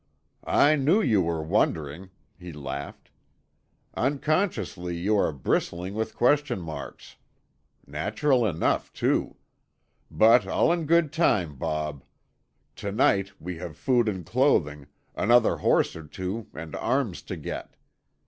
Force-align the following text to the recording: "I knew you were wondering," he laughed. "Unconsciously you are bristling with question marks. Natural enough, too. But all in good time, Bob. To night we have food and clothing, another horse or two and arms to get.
"I 0.47 0.77
knew 0.77 0.99
you 0.99 1.21
were 1.21 1.43
wondering," 1.43 2.09
he 2.39 2.51
laughed. 2.51 3.11
"Unconsciously 3.93 4.95
you 4.97 5.15
are 5.15 5.31
bristling 5.31 5.93
with 5.93 6.15
question 6.15 6.59
marks. 6.59 7.17
Natural 7.85 8.47
enough, 8.47 8.91
too. 8.93 9.37
But 10.09 10.47
all 10.47 10.73
in 10.73 10.87
good 10.87 11.13
time, 11.13 11.55
Bob. 11.55 12.03
To 12.77 12.91
night 12.91 13.33
we 13.39 13.57
have 13.57 13.77
food 13.77 14.09
and 14.09 14.25
clothing, 14.25 14.87
another 15.13 15.57
horse 15.57 15.95
or 15.95 16.07
two 16.07 16.47
and 16.55 16.75
arms 16.75 17.21
to 17.21 17.35
get. 17.35 17.75